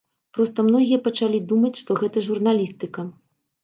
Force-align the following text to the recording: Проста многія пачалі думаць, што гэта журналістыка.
Проста 0.37 0.65
многія 0.69 1.03
пачалі 1.09 1.43
думаць, 1.53 1.73
што 1.83 2.01
гэта 2.03 2.27
журналістыка. 2.33 3.11